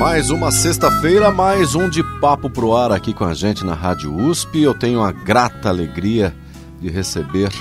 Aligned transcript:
Mais 0.00 0.30
uma 0.30 0.50
sexta-feira, 0.50 1.30
mais 1.30 1.74
um 1.74 1.86
de 1.86 2.02
Papo 2.22 2.48
Pro 2.48 2.74
Ar 2.74 2.90
aqui 2.90 3.12
com 3.12 3.22
a 3.22 3.34
gente 3.34 3.66
na 3.66 3.74
Rádio 3.74 4.16
USP. 4.16 4.62
Eu 4.62 4.72
tenho 4.72 5.02
a 5.02 5.12
grata 5.12 5.68
alegria 5.68 6.34
de 6.80 6.88
receber 6.88 7.52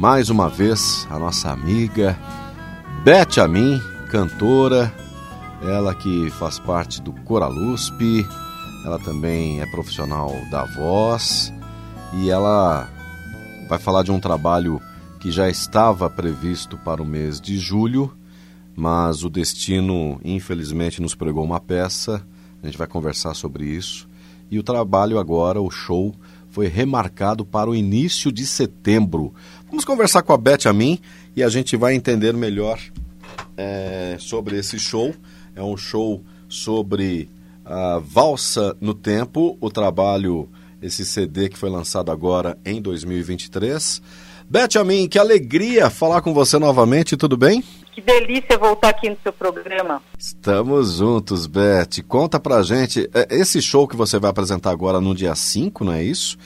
mais 0.00 0.30
uma 0.30 0.48
vez 0.48 1.06
a 1.10 1.18
nossa 1.18 1.50
amiga 1.50 2.18
Beth 3.04 3.38
Amin, 3.44 3.78
cantora, 4.10 4.90
ela 5.60 5.94
que 5.94 6.30
faz 6.30 6.58
parte 6.58 7.02
do 7.02 7.12
Coralusp, 7.12 8.26
ela 8.86 8.98
também 8.98 9.60
é 9.60 9.66
profissional 9.66 10.34
da 10.50 10.64
voz. 10.64 11.52
E 12.14 12.30
ela 12.30 12.88
vai 13.68 13.78
falar 13.78 14.02
de 14.02 14.10
um 14.10 14.18
trabalho 14.18 14.80
que 15.20 15.30
já 15.30 15.46
estava 15.46 16.08
previsto 16.08 16.78
para 16.78 17.02
o 17.02 17.06
mês 17.06 17.38
de 17.38 17.58
julho 17.58 18.16
mas 18.76 19.24
o 19.24 19.30
destino, 19.30 20.20
infelizmente, 20.22 21.00
nos 21.00 21.14
pregou 21.14 21.42
uma 21.42 21.58
peça. 21.58 22.22
A 22.62 22.66
gente 22.66 22.76
vai 22.76 22.86
conversar 22.86 23.32
sobre 23.32 23.64
isso. 23.64 24.06
E 24.50 24.58
o 24.58 24.62
trabalho 24.62 25.18
agora, 25.18 25.60
o 25.60 25.70
show, 25.70 26.14
foi 26.50 26.68
remarcado 26.68 27.44
para 27.44 27.70
o 27.70 27.74
início 27.74 28.30
de 28.30 28.46
setembro. 28.46 29.34
Vamos 29.66 29.84
conversar 29.84 30.22
com 30.22 30.32
a 30.32 30.36
Beth 30.36 30.66
a 30.66 30.72
mim 30.72 30.98
e 31.34 31.42
a 31.42 31.48
gente 31.48 31.76
vai 31.76 31.94
entender 31.94 32.34
melhor 32.34 32.78
é, 33.56 34.16
sobre 34.18 34.58
esse 34.58 34.78
show. 34.78 35.14
É 35.54 35.62
um 35.62 35.76
show 35.76 36.22
sobre 36.48 37.30
a 37.64 37.98
Valsa 37.98 38.76
no 38.80 38.94
Tempo, 38.94 39.56
o 39.60 39.70
trabalho, 39.70 40.48
esse 40.80 41.04
CD 41.04 41.48
que 41.48 41.58
foi 41.58 41.70
lançado 41.70 42.12
agora 42.12 42.58
em 42.64 42.80
2023. 42.80 44.02
Beth 44.48 44.76
Amin, 44.78 45.08
que 45.08 45.18
alegria 45.18 45.90
falar 45.90 46.20
com 46.20 46.32
você 46.32 46.58
novamente, 46.58 47.16
tudo 47.16 47.36
bem? 47.36 47.64
Que 47.96 48.02
delícia 48.02 48.58
voltar 48.58 48.90
aqui 48.90 49.08
no 49.08 49.16
seu 49.22 49.32
programa. 49.32 50.02
Estamos 50.18 50.98
juntos, 50.98 51.46
Beth. 51.46 52.02
Conta 52.06 52.38
pra 52.38 52.62
gente, 52.62 53.08
é, 53.14 53.26
esse 53.34 53.62
show 53.62 53.88
que 53.88 53.96
você 53.96 54.18
vai 54.18 54.30
apresentar 54.30 54.70
agora 54.70 55.00
no 55.00 55.14
dia 55.14 55.34
5, 55.34 55.82
não 55.82 55.94
é 55.94 56.02
isso? 56.02 56.36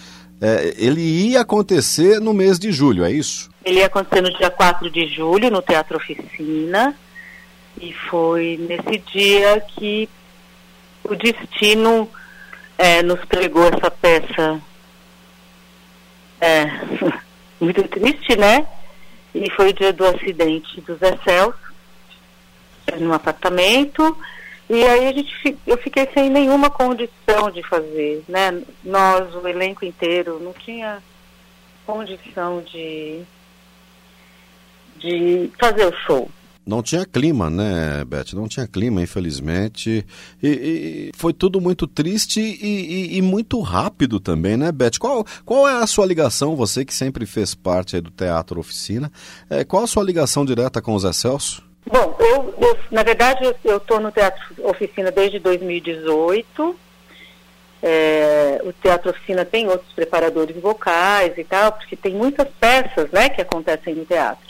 É, 0.40 0.72
ele 0.76 1.00
ia 1.00 1.40
acontecer 1.40 2.20
no 2.20 2.32
mês 2.32 2.56
de 2.56 2.70
julho, 2.70 3.04
é 3.04 3.10
isso? 3.10 3.50
Ele 3.64 3.80
ia 3.80 3.86
acontecer 3.86 4.20
no 4.20 4.32
dia 4.38 4.48
4 4.48 4.88
de 4.92 5.08
julho, 5.08 5.50
no 5.50 5.60
Teatro 5.60 5.96
Oficina. 5.96 6.94
E 7.80 7.92
foi 8.08 8.56
nesse 8.56 9.02
dia 9.12 9.60
que 9.60 10.08
o 11.02 11.16
destino 11.16 12.08
é, 12.78 13.02
nos 13.02 13.24
pregou 13.24 13.66
essa 13.66 13.90
peça. 13.90 14.62
É, 16.40 16.66
muito 17.60 17.82
triste, 17.88 18.36
né? 18.36 18.68
E 19.34 19.50
foi 19.50 19.70
o 19.70 19.72
dia 19.72 19.92
do 19.92 20.06
acidente 20.06 20.80
do 20.80 20.96
Zé 20.96 21.16
Celso, 21.24 21.58
no 22.98 23.12
apartamento. 23.12 24.16
E 24.68 24.84
aí 24.84 25.08
a 25.08 25.12
gente, 25.12 25.58
eu 25.66 25.76
fiquei 25.78 26.08
sem 26.12 26.30
nenhuma 26.30 26.70
condição 26.70 27.50
de 27.52 27.62
fazer, 27.62 28.22
né? 28.28 28.62
Nós, 28.84 29.34
o 29.34 29.46
elenco 29.46 29.84
inteiro, 29.84 30.38
não 30.40 30.52
tinha 30.52 31.02
condição 31.86 32.62
de, 32.62 33.22
de 34.96 35.50
fazer 35.58 35.86
o 35.86 35.96
show. 36.06 36.30
Não 36.70 36.84
tinha 36.84 37.04
clima, 37.04 37.50
né, 37.50 38.04
Beth? 38.06 38.32
Não 38.32 38.46
tinha 38.46 38.64
clima, 38.64 39.02
infelizmente. 39.02 40.06
E, 40.40 40.48
e 40.48 41.10
foi 41.16 41.32
tudo 41.32 41.60
muito 41.60 41.84
triste 41.84 42.40
e, 42.40 42.54
e, 42.62 43.16
e, 43.18 43.22
muito 43.22 43.60
rápido 43.60 44.20
também, 44.20 44.56
né, 44.56 44.70
Beth? 44.70 44.96
Qual, 45.00 45.26
qual 45.44 45.68
é 45.68 45.82
a 45.82 45.86
sua 45.88 46.06
ligação, 46.06 46.54
você 46.54 46.84
que 46.84 46.94
sempre 46.94 47.26
fez 47.26 47.56
parte 47.56 48.00
do 48.00 48.08
Teatro 48.08 48.60
Oficina, 48.60 49.10
é, 49.50 49.64
qual 49.64 49.82
a 49.82 49.86
sua 49.88 50.04
ligação 50.04 50.44
direta 50.44 50.80
com 50.80 50.94
o 50.94 50.98
Zé 51.00 51.12
Celso? 51.12 51.60
Bom, 51.84 52.14
eu, 52.20 52.54
eu 52.60 52.78
na 52.92 53.02
verdade, 53.02 53.52
eu 53.64 53.78
estou 53.78 53.98
no 53.98 54.12
Teatro 54.12 54.40
Oficina 54.62 55.10
desde 55.10 55.40
2018. 55.40 56.76
É, 57.82 58.60
o 58.62 58.72
Teatro 58.74 59.10
Oficina 59.10 59.44
tem 59.44 59.66
outros 59.66 59.92
preparadores 59.92 60.54
vocais 60.62 61.36
e 61.36 61.42
tal, 61.42 61.72
porque 61.72 61.96
tem 61.96 62.14
muitas 62.14 62.46
peças 62.60 63.10
né, 63.10 63.28
que 63.28 63.40
acontecem 63.40 63.96
no 63.96 64.04
teatro. 64.04 64.49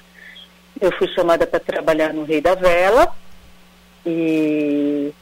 Eu 0.80 0.90
fui 0.92 1.08
chamada 1.08 1.46
para 1.46 1.60
trabalhar 1.60 2.12
no 2.12 2.24
Rei 2.24 2.40
da 2.40 2.54
Vela 2.54 3.14
e, 4.04 5.12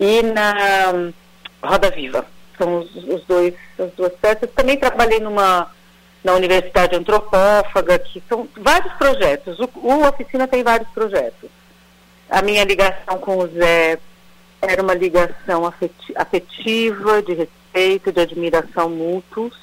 e 0.00 0.22
na 0.22 1.12
Roda 1.62 1.90
Viva. 1.90 2.26
São 2.58 2.80
os, 2.80 2.94
os 3.04 3.24
dois, 3.24 3.54
as 3.78 3.92
duas 3.92 4.12
peças. 4.14 4.50
Também 4.54 4.76
trabalhei 4.76 5.20
numa 5.20 5.70
na 6.26 6.34
Universidade 6.34 6.96
Antropófaga, 6.96 8.00
que 8.00 8.20
são 8.28 8.48
vários 8.56 8.92
projetos. 8.94 9.60
O, 9.60 9.70
o 9.74 10.08
Oficina 10.08 10.48
tem 10.48 10.64
vários 10.64 10.88
projetos. 10.88 11.48
A 12.28 12.42
minha 12.42 12.64
ligação 12.64 13.18
com 13.18 13.38
o 13.38 13.46
Zé 13.46 14.00
era 14.60 14.82
uma 14.82 14.94
ligação 14.94 15.64
afetiva, 16.16 17.22
de 17.22 17.34
respeito, 17.34 18.10
de 18.10 18.20
admiração 18.20 18.90
mútuos. 18.90 19.56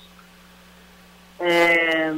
É, 1.38 2.14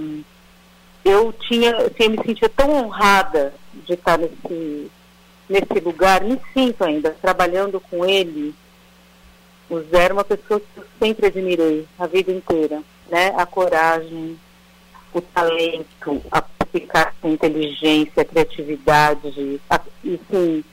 eu 1.05 1.31
tinha, 1.31 1.77
assim, 1.77 2.03
eu 2.05 2.09
me 2.09 2.17
sentia 2.25 2.49
tão 2.49 2.71
honrada 2.71 3.53
de 3.71 3.93
estar 3.93 4.17
nesse, 4.17 4.91
nesse 5.47 5.79
lugar, 5.79 6.23
me 6.23 6.41
sinto 6.51 6.83
ainda, 6.83 7.15
trabalhando 7.21 7.79
com 7.79 8.03
ele. 8.03 8.55
O 9.69 9.79
Zé 9.81 10.05
era 10.05 10.13
uma 10.13 10.23
pessoa 10.23 10.59
que 10.59 10.65
eu 10.77 10.83
sempre 10.99 11.27
admirei, 11.27 11.87
a 11.99 12.07
vida 12.07 12.31
inteira, 12.31 12.81
né? 13.07 13.33
A 13.37 13.45
coragem, 13.45 14.39
o 15.13 15.21
talento, 15.21 16.23
a 16.31 16.43
com 17.21 17.29
inteligência, 17.29 18.21
a 18.21 18.25
criatividade, 18.25 19.61
a, 19.69 19.79
enfim. 20.03 20.63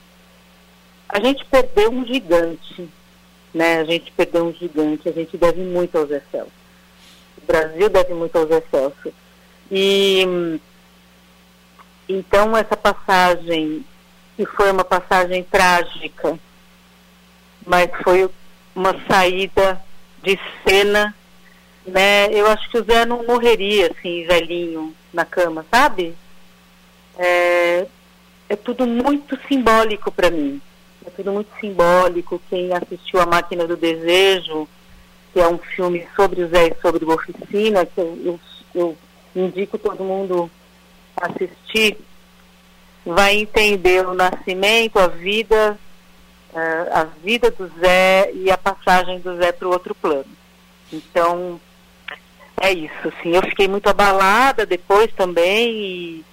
A 1.07 1.19
gente 1.19 1.45
perdeu 1.45 1.91
um 1.91 2.05
gigante, 2.05 2.89
né? 3.53 3.79
A 3.79 3.85
gente 3.85 4.11
perdeu 4.11 4.45
um 4.45 4.53
gigante, 4.53 5.07
a 5.07 5.11
gente 5.13 5.37
deve 5.37 5.61
muito 5.61 5.97
ao 5.97 6.05
Zé 6.05 6.21
Celso. 6.29 6.51
O 7.41 7.45
Brasil 7.45 7.89
deve 7.89 8.13
muito 8.13 8.35
ao 8.35 8.47
Zé 8.47 8.61
Celso. 8.69 9.13
E 9.71 10.59
então 12.07 12.55
essa 12.55 12.75
passagem, 12.75 13.85
que 14.35 14.45
foi 14.45 14.71
uma 14.71 14.83
passagem 14.83 15.43
trágica, 15.43 16.37
mas 17.65 17.89
foi 18.03 18.29
uma 18.75 18.95
saída 19.07 19.81
de 20.21 20.39
cena, 20.67 21.15
né? 21.85 22.27
Eu 22.31 22.47
acho 22.47 22.69
que 22.69 22.77
o 22.77 22.83
Zé 22.83 23.05
não 23.05 23.25
morreria 23.25 23.91
assim, 23.91 24.25
velhinho, 24.25 24.93
na 25.13 25.25
cama, 25.25 25.65
sabe? 25.71 26.15
É, 27.17 27.85
é 28.49 28.55
tudo 28.55 28.85
muito 28.85 29.37
simbólico 29.47 30.11
para 30.11 30.29
mim. 30.29 30.61
É 31.05 31.09
tudo 31.09 31.31
muito 31.31 31.49
simbólico. 31.59 32.41
Quem 32.49 32.71
assistiu 32.73 33.19
A 33.19 33.25
Máquina 33.25 33.67
do 33.67 33.77
Desejo, 33.77 34.67
que 35.31 35.39
é 35.39 35.47
um 35.47 35.57
filme 35.57 36.07
sobre 36.15 36.43
o 36.43 36.49
Zé 36.49 36.67
e 36.67 36.81
sobre 36.81 37.05
a 37.05 37.13
oficina, 37.13 37.85
que 37.85 37.99
eu, 37.99 38.19
eu, 38.23 38.39
eu 38.73 38.97
indico 39.35 39.77
todo 39.77 40.03
mundo 40.03 40.49
assistir, 41.15 41.97
vai 43.05 43.35
entender 43.35 44.05
o 44.07 44.13
nascimento, 44.13 44.99
a 44.99 45.07
vida, 45.07 45.77
uh, 46.53 46.93
a 46.93 47.03
vida 47.23 47.51
do 47.51 47.67
Zé 47.79 48.31
e 48.33 48.51
a 48.51 48.57
passagem 48.57 49.19
do 49.19 49.35
Zé 49.37 49.51
para 49.51 49.67
o 49.67 49.71
outro 49.71 49.93
plano. 49.95 50.25
Então, 50.91 51.59
é 52.61 52.71
isso, 52.71 53.07
assim, 53.07 53.35
eu 53.35 53.41
fiquei 53.43 53.67
muito 53.67 53.87
abalada 53.87 54.65
depois 54.65 55.11
também 55.13 55.71
e, 55.71 56.25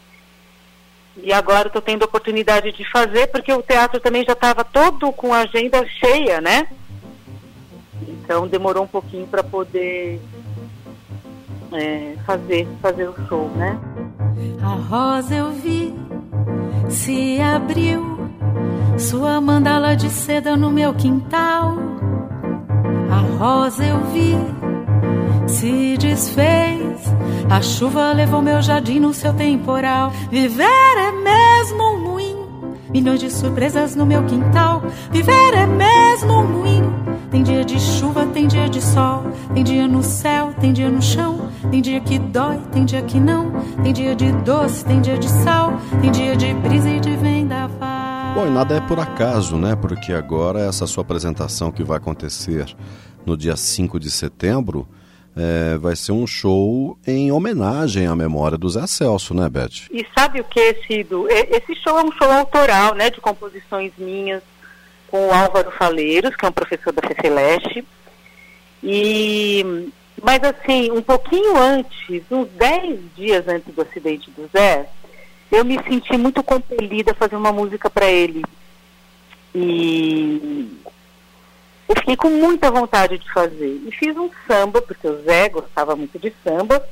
e 1.16 1.32
agora 1.32 1.66
estou 1.66 1.82
tendo 1.82 2.02
a 2.02 2.06
oportunidade 2.06 2.72
de 2.72 2.84
fazer, 2.90 3.26
porque 3.28 3.52
o 3.52 3.62
teatro 3.62 3.98
também 4.00 4.24
já 4.24 4.32
estava 4.32 4.62
todo 4.62 5.10
com 5.12 5.32
a 5.34 5.40
agenda 5.40 5.84
cheia, 5.86 6.40
né? 6.40 6.68
Então 8.06 8.46
demorou 8.46 8.84
um 8.84 8.88
pouquinho 8.88 9.26
para 9.26 9.42
poder 9.42 10.20
é, 11.72 12.14
fazer, 12.26 12.68
fazer 12.80 13.08
o 13.08 13.14
show, 13.26 13.50
né? 13.56 13.78
A 14.62 14.68
rosa 14.68 15.34
eu 15.34 15.52
vi, 15.52 15.94
se 16.88 17.40
abriu, 17.40 18.18
sua 18.98 19.40
mandala 19.40 19.96
de 19.96 20.08
seda 20.08 20.56
no 20.56 20.70
meu 20.70 20.94
quintal. 20.94 21.76
A 23.10 23.38
rosa 23.38 23.84
eu 23.84 24.00
vi, 24.12 24.36
se 25.46 25.96
desfez, 25.96 27.00
a 27.50 27.60
chuva 27.60 28.12
levou 28.12 28.42
meu 28.42 28.60
jardim 28.62 29.00
no 29.00 29.12
seu 29.12 29.32
temporal. 29.32 30.12
Viver 30.30 30.64
é 30.64 31.12
mesmo 31.12 31.98
ruim, 31.98 32.36
milhões 32.90 33.20
de 33.20 33.30
surpresas 33.30 33.96
no 33.96 34.06
meu 34.06 34.24
quintal. 34.24 34.82
Viver 35.10 35.54
é 35.54 35.66
mesmo 35.66 36.44
moinho. 36.44 37.00
Tem 37.30 37.44
dia 37.44 37.64
de 37.64 37.78
chuva, 37.78 38.26
tem 38.26 38.48
dia 38.48 38.68
de 38.68 38.82
sol, 38.82 39.22
tem 39.54 39.62
dia 39.62 39.86
no 39.86 40.02
céu, 40.02 40.52
tem 40.60 40.72
dia 40.72 40.90
no 40.90 41.00
chão, 41.00 41.39
tem 41.70 41.80
dia 41.80 42.00
que 42.00 42.18
dói, 42.18 42.58
tem 42.72 42.84
dia 42.84 43.02
que 43.02 43.20
não, 43.20 43.52
tem 43.82 43.92
dia 43.92 44.14
de 44.16 44.32
doce, 44.32 44.84
tem 44.84 45.00
dia 45.00 45.16
de 45.16 45.28
sal, 45.28 45.72
tem 46.00 46.10
dia 46.10 46.36
de 46.36 46.52
brisa 46.54 46.90
e 46.90 46.98
de 46.98 47.16
vendaval. 47.16 48.34
Bom, 48.34 48.46
e 48.46 48.50
nada 48.50 48.76
é 48.76 48.80
por 48.80 48.98
acaso, 48.98 49.56
né? 49.56 49.76
Porque 49.76 50.12
agora 50.12 50.60
essa 50.60 50.86
sua 50.86 51.02
apresentação 51.02 51.70
que 51.70 51.84
vai 51.84 51.98
acontecer 51.98 52.74
no 53.24 53.36
dia 53.36 53.56
5 53.56 54.00
de 54.00 54.10
setembro 54.10 54.88
é, 55.36 55.78
vai 55.78 55.94
ser 55.94 56.12
um 56.12 56.26
show 56.26 56.98
em 57.06 57.30
homenagem 57.30 58.06
à 58.06 58.16
memória 58.16 58.58
do 58.58 58.68
Zé 58.68 58.86
Celso, 58.86 59.32
né, 59.32 59.48
Beth? 59.48 59.88
E 59.92 60.04
sabe 60.16 60.40
o 60.40 60.44
que, 60.44 60.74
Cido? 60.86 61.28
Esse 61.30 61.74
show 61.76 61.98
é 61.98 62.04
um 62.04 62.12
show 62.12 62.30
autoral, 62.30 62.94
né, 62.94 63.10
de 63.10 63.20
composições 63.20 63.92
minhas, 63.96 64.42
com 65.08 65.28
o 65.28 65.32
Álvaro 65.32 65.70
Faleiros, 65.72 66.34
que 66.34 66.44
é 66.44 66.48
um 66.48 66.52
professor 66.52 66.92
da 66.92 67.06
FEFELESTE. 67.06 67.84
E, 68.82 69.92
mas 70.22 70.42
assim, 70.44 70.90
um 70.90 71.02
pouquinho 71.02 71.56
antes, 71.56 72.22
uns 72.30 72.48
10 72.50 73.00
dias 73.16 73.48
antes 73.48 73.74
do 73.74 73.82
acidente 73.82 74.30
do 74.30 74.48
Zé, 74.48 74.88
eu 75.50 75.64
me 75.64 75.82
senti 75.82 76.16
muito 76.16 76.42
compelida 76.42 77.12
a 77.12 77.14
fazer 77.14 77.36
uma 77.36 77.52
música 77.52 77.90
para 77.90 78.06
ele. 78.06 78.44
E 79.54 80.78
eu 81.88 81.96
fiquei 81.96 82.16
com 82.16 82.30
muita 82.30 82.70
vontade 82.70 83.18
de 83.18 83.32
fazer. 83.32 83.82
E 83.86 83.90
fiz 83.90 84.16
um 84.16 84.30
samba, 84.46 84.80
porque 84.80 85.08
o 85.08 85.22
Zé 85.22 85.48
gostava 85.48 85.96
muito 85.96 86.18
de 86.18 86.32
samba. 86.44 86.86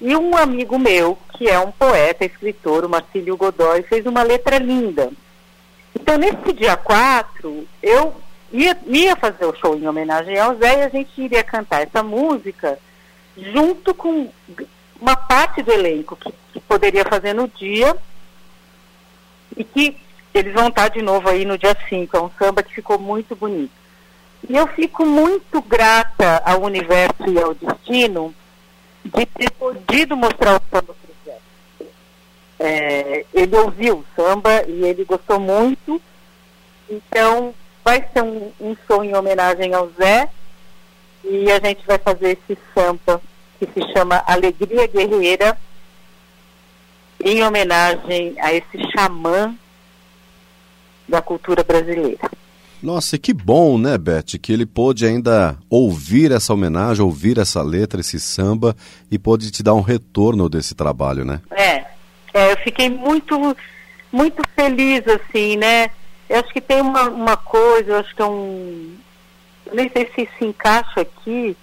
E 0.00 0.14
um 0.14 0.36
amigo 0.36 0.78
meu, 0.78 1.18
que 1.32 1.48
é 1.48 1.58
um 1.58 1.72
poeta, 1.72 2.24
escritor, 2.24 2.84
o 2.84 2.88
Marcílio 2.88 3.36
Godoy, 3.36 3.82
fez 3.82 4.04
uma 4.06 4.22
letra 4.22 4.58
linda. 4.58 5.10
Então, 5.98 6.18
nesse 6.18 6.52
dia 6.52 6.76
4, 6.76 7.66
eu 7.82 8.14
ia, 8.52 8.76
ia 8.86 9.16
fazer 9.16 9.44
o 9.44 9.54
show 9.54 9.76
em 9.76 9.86
homenagem 9.86 10.38
ao 10.38 10.56
Zé 10.56 10.80
e 10.80 10.82
a 10.82 10.88
gente 10.88 11.20
iria 11.20 11.42
cantar 11.44 11.82
essa 11.82 12.02
música 12.02 12.78
junto 13.36 13.94
com 13.94 14.30
uma 15.00 15.16
parte 15.16 15.62
do 15.62 15.72
elenco 15.72 16.16
que, 16.16 16.32
que 16.52 16.60
poderia 16.60 17.04
fazer 17.04 17.34
no 17.34 17.48
dia 17.48 17.96
e 19.56 19.64
que 19.64 19.96
eles 20.34 20.52
vão 20.52 20.68
estar 20.68 20.88
de 20.88 21.02
novo 21.02 21.28
aí 21.28 21.44
no 21.44 21.58
dia 21.58 21.76
5. 21.88 22.16
É 22.16 22.20
um 22.20 22.30
samba 22.38 22.62
que 22.62 22.74
ficou 22.74 22.98
muito 22.98 23.34
bonito. 23.34 23.72
E 24.48 24.56
eu 24.56 24.66
fico 24.68 25.04
muito 25.04 25.60
grata 25.62 26.42
ao 26.44 26.62
universo 26.62 27.28
e 27.28 27.38
ao 27.38 27.54
destino 27.54 28.34
de 29.04 29.26
ter 29.26 29.50
podido 29.52 30.16
mostrar 30.16 30.56
o 30.56 30.62
samba 30.70 30.94
para 30.94 31.10
o 31.10 31.24
Zé. 31.24 31.38
É, 32.60 33.24
ele 33.34 33.56
ouviu 33.56 33.98
o 33.98 34.06
samba 34.14 34.64
e 34.66 34.84
ele 34.84 35.04
gostou 35.04 35.40
muito. 35.40 36.00
Então, 36.88 37.54
vai 37.88 38.04
ser 38.12 38.22
um, 38.22 38.52
um 38.60 38.76
show 38.86 39.02
em 39.02 39.16
homenagem 39.16 39.72
ao 39.72 39.90
Zé. 39.98 40.28
E 41.24 41.50
a 41.50 41.58
gente 41.58 41.86
vai 41.86 41.98
fazer 41.98 42.38
esse 42.38 42.58
samba 42.74 43.20
que 43.58 43.66
se 43.66 43.92
chama 43.92 44.22
Alegria 44.26 44.86
Guerreira, 44.86 45.58
em 47.24 47.42
homenagem 47.42 48.36
a 48.40 48.52
esse 48.52 48.78
xamã 48.92 49.54
da 51.08 51.20
cultura 51.22 51.64
brasileira. 51.64 52.30
Nossa, 52.80 53.18
que 53.18 53.32
bom, 53.32 53.76
né, 53.76 53.98
Beth, 53.98 54.38
que 54.40 54.52
ele 54.52 54.64
pôde 54.64 55.04
ainda 55.04 55.56
ouvir 55.68 56.30
essa 56.30 56.52
homenagem, 56.52 57.02
ouvir 57.02 57.38
essa 57.38 57.62
letra, 57.62 58.00
esse 58.00 58.20
samba 58.20 58.76
e 59.10 59.18
pôde 59.18 59.50
te 59.50 59.62
dar 59.62 59.74
um 59.74 59.80
retorno 59.80 60.48
desse 60.48 60.74
trabalho, 60.74 61.24
né? 61.24 61.40
É, 61.50 61.84
é 62.34 62.52
eu 62.52 62.56
fiquei 62.58 62.88
muito, 62.88 63.56
muito 64.12 64.42
feliz, 64.54 65.02
assim, 65.08 65.56
né? 65.56 65.90
Eu 66.28 66.40
acho 66.40 66.52
que 66.52 66.60
tem 66.60 66.80
uma, 66.80 67.08
uma 67.08 67.36
coisa, 67.36 67.92
eu 67.92 67.98
acho 67.98 68.14
que 68.14 68.22
é 68.22 68.26
um. 68.26 68.96
Nem 69.72 69.90
sei 69.90 70.10
se 70.14 70.28
se 70.38 70.44
encaixa 70.44 71.00
aqui 71.00 71.56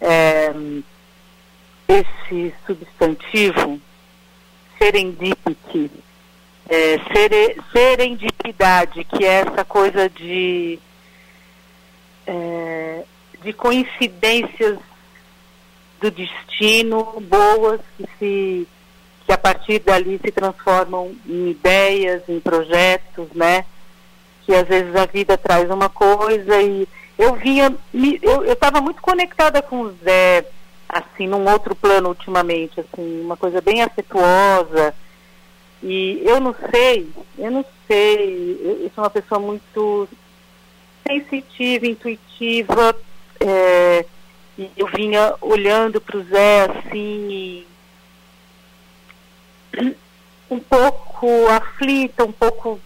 é, 0.00 0.52
esse 1.88 2.54
substantivo, 2.66 3.80
serendipity 4.78 5.90
é, 6.68 6.98
ser, 7.12 7.56
serendipidade, 7.72 9.04
que 9.04 9.24
é 9.24 9.40
essa 9.40 9.64
coisa 9.64 10.08
de, 10.08 10.78
é, 12.26 13.04
de 13.42 13.52
coincidências 13.52 14.78
do 16.00 16.10
destino 16.10 17.20
boas 17.20 17.80
que, 17.96 18.08
se, 18.18 18.68
que 19.26 19.32
a 19.32 19.38
partir 19.38 19.80
dali 19.80 20.20
se 20.24 20.30
transformam 20.30 21.14
em 21.26 21.50
ideias, 21.50 22.22
em 22.28 22.38
projetos, 22.38 23.28
né? 23.34 23.64
Que 24.44 24.54
às 24.54 24.66
vezes 24.68 24.94
a 24.94 25.04
vida 25.04 25.36
traz 25.36 25.68
uma 25.68 25.88
coisa 25.88 26.62
e 26.62 26.86
eu 27.18 27.34
vinha, 27.34 27.74
eu 28.22 28.52
estava 28.52 28.80
muito 28.80 29.02
conectada 29.02 29.60
com 29.60 29.80
o 29.80 29.92
Zé, 30.04 30.46
assim, 30.88 31.26
num 31.26 31.50
outro 31.50 31.74
plano 31.74 32.10
ultimamente, 32.10 32.78
assim, 32.78 33.22
uma 33.22 33.36
coisa 33.36 33.60
bem 33.60 33.82
afetuosa, 33.82 34.94
e 35.82 36.22
eu 36.24 36.40
não 36.40 36.54
sei, 36.70 37.10
eu 37.38 37.50
não 37.50 37.64
sei, 37.86 38.60
eu, 38.62 38.90
sou 38.94 39.02
uma 39.02 39.10
pessoa 39.10 39.40
muito 39.40 40.08
sensitiva, 41.06 41.86
intuitiva, 41.86 42.96
é, 43.40 44.04
e 44.58 44.70
eu 44.76 44.86
vinha 44.88 45.34
olhando 45.40 46.00
para 46.00 46.16
o 46.16 46.24
Zé 46.24 46.64
assim, 46.64 47.64
um 50.50 50.58
pouco 50.58 51.48
aflita, 51.48 52.24
um 52.24 52.32
pouco. 52.32 52.80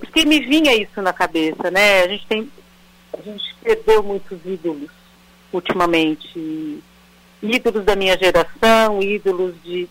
Porque 0.00 0.24
me 0.24 0.40
vinha 0.40 0.74
isso 0.74 1.00
na 1.00 1.12
cabeça, 1.12 1.70
né? 1.70 2.02
A 2.02 2.08
gente 2.08 2.26
tem. 2.26 2.50
A 3.12 3.22
gente 3.22 3.54
perdeu 3.62 4.02
muitos 4.02 4.38
ídolos 4.44 4.90
ultimamente. 5.52 6.82
Ídolos 7.42 7.84
da 7.84 7.94
minha 7.94 8.16
geração, 8.18 9.02
ídolos 9.02 9.54
de, 9.62 9.88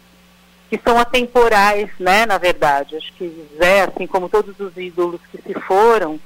que 0.69 0.79
são 0.83 0.99
atemporais, 0.99 1.89
né, 1.99 2.25
na 2.25 2.37
verdade. 2.37 2.95
Acho 2.95 3.13
que 3.13 3.45
Zé, 3.57 3.83
assim 3.83 4.07
como 4.07 4.29
todos 4.29 4.59
os 4.59 4.75
ídolos 4.75 5.21
que 5.31 5.41
se 5.41 5.53
foram, 5.61 6.19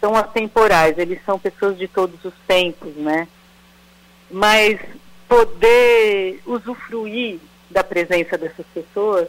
são 0.00 0.14
atemporais, 0.14 0.96
eles 0.98 1.18
são 1.24 1.38
pessoas 1.38 1.76
de 1.78 1.88
todos 1.88 2.22
os 2.24 2.34
tempos, 2.46 2.94
né? 2.96 3.26
Mas 4.30 4.78
poder 5.28 6.40
usufruir 6.46 7.40
da 7.70 7.84
presença 7.84 8.36
dessas 8.36 8.66
pessoas 8.74 9.28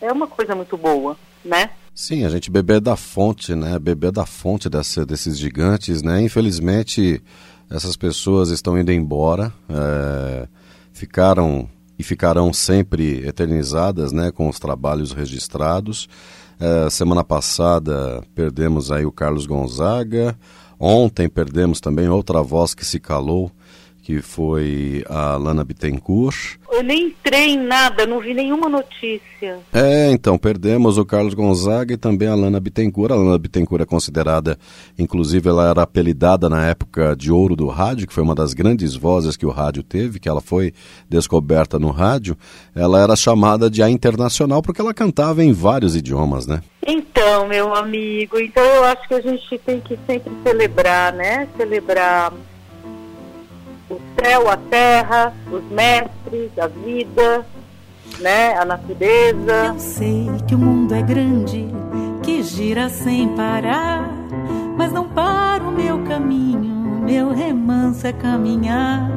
é 0.00 0.10
uma 0.12 0.26
coisa 0.26 0.54
muito 0.54 0.76
boa, 0.76 1.16
né? 1.44 1.70
Sim, 1.94 2.24
a 2.24 2.28
gente 2.28 2.50
beber 2.50 2.80
da 2.80 2.96
fonte, 2.96 3.54
né? 3.54 3.78
Beber 3.78 4.10
da 4.10 4.26
fonte 4.26 4.68
dessa, 4.68 5.06
desses 5.06 5.38
gigantes, 5.38 6.02
né? 6.02 6.20
Infelizmente, 6.22 7.22
essas 7.70 7.96
pessoas 7.96 8.50
estão 8.50 8.78
indo 8.78 8.90
embora, 8.90 9.52
é, 9.68 10.48
ficaram 10.92 11.68
e 11.98 12.02
ficarão 12.02 12.52
sempre 12.52 13.26
eternizadas 13.26 14.12
né, 14.12 14.32
com 14.32 14.48
os 14.48 14.58
trabalhos 14.58 15.12
registrados. 15.12 16.08
É, 16.58 16.90
semana 16.90 17.22
passada 17.22 18.22
perdemos 18.34 18.90
aí 18.90 19.06
o 19.06 19.12
Carlos 19.12 19.46
Gonzaga, 19.46 20.36
ontem 20.78 21.28
perdemos 21.28 21.80
também 21.80 22.08
outra 22.08 22.42
voz 22.42 22.74
que 22.74 22.84
se 22.84 22.98
calou, 22.98 23.50
que 24.02 24.20
foi 24.20 25.04
a 25.08 25.36
Lana 25.36 25.62
Bittencourt. 25.62 26.56
Eu 26.70 26.82
nem 26.82 27.06
entrei 27.06 27.50
em 27.50 27.58
nada, 27.58 28.04
não 28.04 28.18
vi 28.20 28.34
nenhuma 28.34 28.68
notícia. 28.68 29.60
É, 29.72 30.10
então, 30.10 30.36
perdemos 30.36 30.98
o 30.98 31.04
Carlos 31.04 31.34
Gonzaga 31.34 31.94
e 31.94 31.96
também 31.96 32.26
a 32.26 32.34
Lana 32.34 32.58
Bittencourt. 32.58 33.12
A 33.12 33.14
Lana 33.14 33.38
Bittencourt 33.38 33.82
é 33.82 33.86
considerada, 33.86 34.58
inclusive 34.98 35.48
ela 35.48 35.70
era 35.70 35.82
apelidada 35.82 36.48
na 36.48 36.66
época 36.66 37.14
de 37.14 37.30
ouro 37.30 37.54
do 37.54 37.68
rádio, 37.68 38.08
que 38.08 38.12
foi 38.12 38.24
uma 38.24 38.34
das 38.34 38.52
grandes 38.54 38.96
vozes 38.96 39.36
que 39.36 39.46
o 39.46 39.50
rádio 39.50 39.84
teve, 39.84 40.18
que 40.18 40.28
ela 40.28 40.40
foi 40.40 40.74
descoberta 41.08 41.78
no 41.78 41.90
rádio. 41.90 42.36
Ela 42.74 43.00
era 43.00 43.14
chamada 43.14 43.70
de 43.70 43.82
a 43.82 43.88
internacional 43.88 44.62
porque 44.62 44.80
ela 44.80 44.92
cantava 44.92 45.44
em 45.44 45.52
vários 45.52 45.94
idiomas, 45.94 46.46
né? 46.46 46.60
Então, 46.84 47.46
meu 47.46 47.72
amigo, 47.72 48.36
então 48.40 48.64
eu 48.64 48.84
acho 48.84 49.06
que 49.06 49.14
a 49.14 49.20
gente 49.20 49.58
tem 49.58 49.80
que 49.80 49.96
sempre 50.06 50.32
celebrar, 50.42 51.12
né? 51.12 51.46
Celebrar 51.56 52.32
o 53.92 54.00
céu, 54.20 54.48
a 54.48 54.56
terra, 54.56 55.32
os 55.50 55.62
mestres, 55.70 56.50
a 56.58 56.66
vida, 56.66 57.46
né, 58.18 58.56
a 58.56 58.64
natureza. 58.64 59.66
Eu 59.68 59.78
sei 59.78 60.30
que 60.46 60.54
o 60.54 60.58
mundo 60.58 60.94
é 60.94 61.02
grande, 61.02 61.68
que 62.22 62.42
gira 62.42 62.88
sem 62.88 63.28
parar, 63.28 64.08
mas 64.76 64.92
não 64.92 65.08
para 65.08 65.62
o 65.62 65.70
meu 65.70 66.02
caminho, 66.04 67.02
meu 67.04 67.32
remanso 67.32 68.06
é 68.06 68.12
caminhar. 68.12 69.10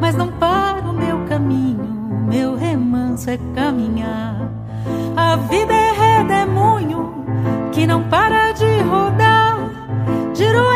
Mas 0.00 0.14
não 0.14 0.28
para 0.28 0.88
o 0.88 0.92
meu 0.92 1.24
caminho, 1.26 2.24
meu 2.28 2.54
remanso 2.54 3.30
é 3.30 3.38
caminhar. 3.54 4.48
A 5.16 5.36
vida 5.36 5.72
é 5.72 5.92
redemoinho 5.92 7.24
que 7.72 7.86
não 7.86 8.02
para 8.04 8.52
de 8.52 8.80
rodar. 8.82 9.58
Giro 10.34 10.75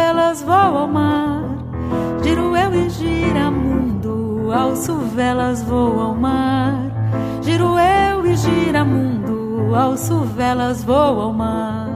velas 0.00 0.42
vou 0.42 0.54
ao 0.54 0.88
mar. 0.88 1.42
Giro 2.22 2.56
eu 2.56 2.74
e 2.74 2.88
gira 2.88 3.50
mundo, 3.50 4.50
alço 4.52 4.94
velas 5.14 5.62
vou 5.62 6.00
ao 6.00 6.14
mar. 6.14 6.74
Giro 7.42 7.78
eu 7.78 8.26
e 8.26 8.34
gira 8.34 8.82
mundo, 8.84 9.74
alço 9.74 10.20
velas 10.36 10.82
vou 10.82 11.20
ao 11.20 11.32
mar. 11.32 11.89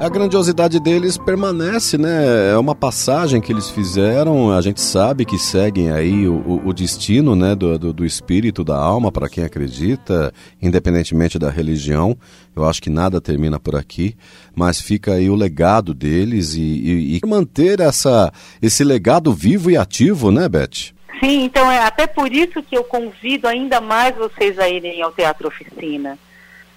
A 0.00 0.08
grandiosidade 0.08 0.78
deles 0.78 1.18
permanece, 1.18 1.98
né? 1.98 2.52
É 2.52 2.56
uma 2.56 2.74
passagem 2.74 3.40
que 3.40 3.52
eles 3.52 3.68
fizeram. 3.68 4.52
A 4.56 4.60
gente 4.60 4.80
sabe 4.80 5.24
que 5.24 5.36
seguem 5.36 5.90
aí 5.90 6.28
o, 6.28 6.62
o 6.64 6.72
destino, 6.72 7.34
né, 7.34 7.56
do, 7.56 7.76
do, 7.76 7.92
do 7.92 8.06
espírito, 8.06 8.62
da 8.62 8.76
alma, 8.76 9.10
para 9.10 9.28
quem 9.28 9.42
acredita, 9.42 10.32
independentemente 10.62 11.36
da 11.36 11.50
religião. 11.50 12.16
Eu 12.54 12.64
acho 12.64 12.80
que 12.80 12.88
nada 12.88 13.20
termina 13.20 13.58
por 13.58 13.74
aqui, 13.74 14.16
mas 14.54 14.80
fica 14.80 15.14
aí 15.14 15.28
o 15.28 15.34
legado 15.34 15.92
deles 15.92 16.54
e, 16.54 16.60
e, 16.60 17.16
e 17.16 17.26
manter 17.26 17.80
essa, 17.80 18.32
esse 18.62 18.84
legado 18.84 19.32
vivo 19.32 19.68
e 19.68 19.76
ativo, 19.76 20.30
né, 20.30 20.48
Beth? 20.48 20.94
Sim, 21.18 21.42
então 21.42 21.68
é 21.72 21.82
até 21.82 22.06
por 22.06 22.32
isso 22.32 22.62
que 22.62 22.78
eu 22.78 22.84
convido 22.84 23.48
ainda 23.48 23.80
mais 23.80 24.16
vocês 24.16 24.60
a 24.60 24.68
irem 24.68 25.02
ao 25.02 25.10
Teatro 25.10 25.48
Oficina 25.48 26.16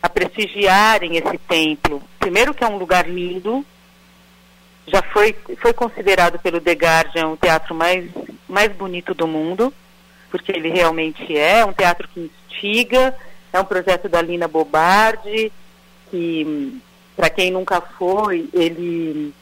a 0.01 0.09
prestigiarem 0.09 1.17
esse 1.17 1.37
templo. 1.37 2.01
Primeiro 2.19 2.53
que 2.53 2.63
é 2.63 2.67
um 2.67 2.77
lugar 2.77 3.07
lindo, 3.07 3.65
já 4.87 5.01
foi, 5.01 5.35
foi 5.57 5.73
considerado 5.73 6.39
pelo 6.39 6.59
The 6.59 6.73
Guardian 6.73 7.27
o 7.29 7.37
teatro 7.37 7.75
mais, 7.75 8.09
mais 8.47 8.71
bonito 8.73 9.13
do 9.13 9.27
mundo, 9.27 9.73
porque 10.29 10.51
ele 10.51 10.69
realmente 10.69 11.37
é, 11.37 11.63
um 11.63 11.73
teatro 11.73 12.07
que 12.07 12.31
instiga, 12.49 13.15
é 13.53 13.59
um 13.59 13.65
projeto 13.65 14.09
da 14.09 14.21
Lina 14.21 14.47
Bobardi, 14.47 15.51
que, 16.09 16.81
para 17.15 17.29
quem 17.29 17.51
nunca 17.51 17.79
foi, 17.81 18.49
ele, 18.53 19.33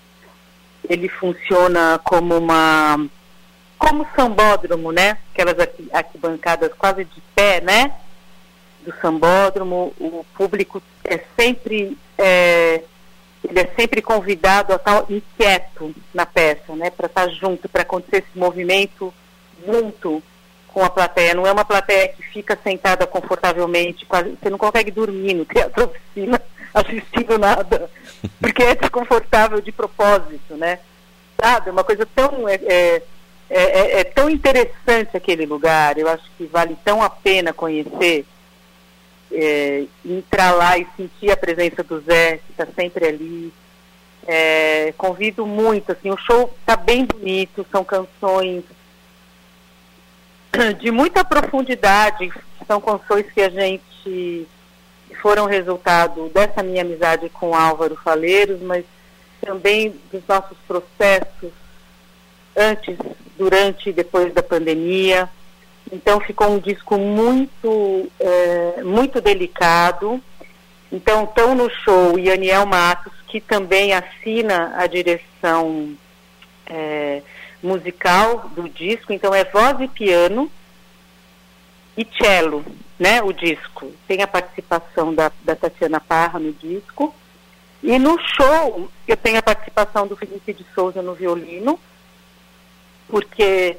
ele 0.89 1.07
funciona 1.07 1.99
como 2.03 2.37
uma 2.37 2.99
como 3.77 4.05
sambódromo, 4.13 4.91
né? 4.91 5.17
Aquelas 5.33 5.55
arquibancadas 5.93 6.73
quase 6.77 7.05
de 7.05 7.21
pé, 7.33 7.61
né? 7.61 7.93
Do 8.85 8.93
sambódromo, 9.01 9.93
o 9.99 10.25
público 10.35 10.81
é 11.03 11.19
sempre 11.37 11.97
é, 12.17 12.83
ele 13.47 13.59
é 13.59 13.71
sempre 13.75 14.01
convidado 14.01 14.73
a 14.73 14.75
estar 14.75 15.05
inquieto 15.09 15.93
na 16.13 16.25
peça, 16.25 16.75
né, 16.75 16.89
para 16.89 17.07
estar 17.07 17.29
junto, 17.29 17.69
para 17.69 17.83
acontecer 17.83 18.17
esse 18.17 18.37
movimento 18.37 19.13
junto 19.65 20.21
com 20.67 20.83
a 20.83 20.89
plateia. 20.89 21.33
Não 21.33 21.47
é 21.47 21.51
uma 21.51 21.65
plateia 21.65 22.09
que 22.09 22.21
fica 22.23 22.57
sentada 22.63 23.07
confortavelmente, 23.07 24.05
quase, 24.05 24.37
você 24.41 24.49
não 24.49 24.57
consegue 24.57 24.91
dormir 24.91 25.33
no 25.33 25.45
teatro 25.45 25.85
oficina 25.89 26.41
assistindo 26.73 27.37
nada, 27.37 27.89
porque 28.39 28.61
é 28.61 28.75
desconfortável 28.75 29.59
de 29.61 29.71
propósito, 29.71 30.55
né? 30.55 30.79
Sabe, 31.41 31.69
é 31.69 31.71
uma 31.71 31.83
coisa 31.83 32.05
tão 32.05 32.47
é, 32.47 32.55
é, 32.65 33.01
é, 33.49 33.99
é 34.01 34.03
tão 34.03 34.29
interessante 34.29 35.15
aquele 35.15 35.45
lugar. 35.45 35.97
Eu 35.97 36.07
acho 36.09 36.29
que 36.37 36.45
vale 36.45 36.77
tão 36.83 37.01
a 37.01 37.09
pena 37.09 37.53
conhecer 37.53 38.25
é, 39.31 39.85
entrar 40.05 40.51
lá 40.51 40.77
e 40.77 40.87
sentir 40.95 41.31
a 41.31 41.37
presença 41.37 41.83
do 41.83 41.99
Zé, 42.01 42.37
que 42.37 42.51
está 42.51 42.67
sempre 42.75 43.07
ali. 43.07 43.53
É, 44.27 44.93
convido 44.97 45.47
muito, 45.47 45.91
assim, 45.91 46.11
o 46.11 46.17
show 46.17 46.53
está 46.59 46.75
bem 46.75 47.05
bonito, 47.05 47.65
são 47.71 47.83
canções 47.83 48.63
de 50.79 50.91
muita 50.91 51.23
profundidade, 51.23 52.31
são 52.67 52.79
canções 52.79 53.25
que 53.31 53.41
a 53.41 53.49
gente 53.49 54.47
foram 55.21 55.45
resultado 55.45 56.29
dessa 56.29 56.61
minha 56.61 56.81
amizade 56.81 57.29
com 57.29 57.55
Álvaro 57.55 57.95
Faleiros, 57.95 58.61
mas 58.61 58.85
também 59.41 59.95
dos 60.11 60.21
nossos 60.27 60.57
processos 60.67 61.51
antes, 62.55 62.97
durante 63.37 63.89
e 63.89 63.93
depois 63.93 64.33
da 64.33 64.43
pandemia. 64.43 65.29
Então 65.91 66.19
ficou 66.19 66.49
um 66.49 66.59
disco 66.59 66.97
muito, 66.97 68.09
é, 68.19 68.83
muito 68.83 69.19
delicado. 69.19 70.21
Então 70.91 71.23
estão 71.23 71.55
no 71.55 71.69
show 71.69 72.17
Yaniel 72.17 72.65
Matos, 72.65 73.13
que 73.27 73.39
também 73.39 73.93
assina 73.93 74.73
a 74.77 74.87
direção 74.87 75.95
é, 76.67 77.21
musical 77.61 78.49
do 78.49 78.69
disco. 78.69 79.11
Então 79.11 79.33
é 79.33 79.43
voz 79.43 79.79
e 79.79 79.87
piano 79.87 80.51
e 81.97 82.07
cello, 82.21 82.63
né? 82.97 83.21
O 83.21 83.33
disco. 83.33 83.91
Tem 84.07 84.21
a 84.21 84.27
participação 84.27 85.13
da, 85.13 85.31
da 85.43 85.55
Tatiana 85.55 85.99
Parra 85.99 86.39
no 86.39 86.53
disco. 86.53 87.13
E 87.81 87.97
no 87.97 88.17
show 88.19 88.89
eu 89.07 89.17
tenho 89.17 89.39
a 89.39 89.43
participação 89.43 90.05
do 90.05 90.15
Felipe 90.15 90.53
de 90.53 90.65
Souza 90.75 91.01
no 91.01 91.13
violino, 91.13 91.79
porque 93.07 93.77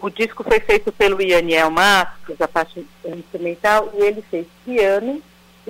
o 0.00 0.10
disco 0.10 0.44
foi 0.44 0.60
feito 0.60 0.92
pelo 0.92 1.22
Ianiel 1.22 1.70
Matos, 1.70 2.40
a 2.40 2.48
parte 2.48 2.86
instrumental, 3.04 3.90
e 3.94 4.02
ele 4.02 4.22
fez 4.22 4.46
piano 4.64 5.22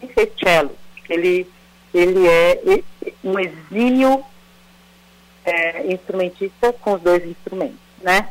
e 0.02 0.06
fez 0.08 0.30
cello. 0.42 0.76
Ele, 1.08 1.48
ele 1.94 2.26
é 2.26 2.82
um 3.22 3.38
exímio 3.38 4.24
é, 5.44 5.92
instrumentista 5.92 6.72
com 6.72 6.94
os 6.94 7.00
dois 7.02 7.24
instrumentos, 7.24 7.78
né? 8.02 8.28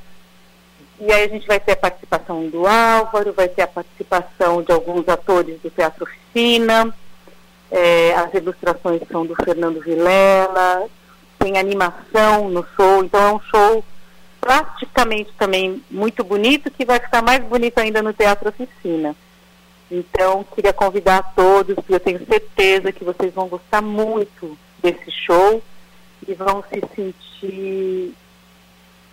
E 0.99 1.11
aí 1.11 1.25
a 1.25 1.27
gente 1.27 1.47
vai 1.47 1.59
ter 1.59 1.73
a 1.73 1.77
participação 1.77 2.47
do 2.47 2.65
Álvaro, 2.67 3.33
vai 3.33 3.49
ter 3.49 3.63
a 3.63 3.67
participação 3.67 4.61
de 4.61 4.71
alguns 4.71 5.07
atores 5.09 5.59
do 5.61 5.69
Teatro 5.69 6.03
Oficina, 6.03 6.93
é, 7.71 8.13
as 8.15 8.33
ilustrações 8.33 9.01
são 9.11 9.25
do 9.25 9.35
Fernando 9.35 9.81
Vilela, 9.81 10.87
tem 11.39 11.57
animação 11.57 12.49
no 12.49 12.65
show, 12.75 13.03
então 13.03 13.21
é 13.21 13.33
um 13.33 13.39
show 13.41 13.83
plasticamente 14.45 15.33
também 15.39 15.81
muito 15.89 16.23
bonito, 16.23 16.69
que 16.69 16.85
vai 16.85 16.99
ficar 16.99 17.23
mais 17.23 17.43
bonito 17.43 17.79
ainda 17.79 18.03
no 18.03 18.13
Teatro 18.13 18.49
Oficina. 18.49 19.15
Então, 19.89 20.45
queria 20.53 20.71
convidar 20.71 21.33
todos, 21.35 21.75
eu 21.89 21.99
tenho 21.99 22.23
certeza 22.27 22.91
que 22.91 23.03
vocês 23.03 23.33
vão 23.33 23.47
gostar 23.47 23.81
muito 23.81 24.55
desse 24.83 25.09
show 25.09 25.63
e 26.27 26.35
vão 26.35 26.63
se 26.69 26.79
sentir 26.95 28.13